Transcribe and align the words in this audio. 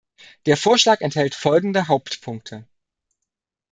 Der 0.47 0.57
Vorschlag 0.57 1.01
enthält 1.01 1.35
folgende 1.35 1.87
Hauptpunkte. 1.87 2.65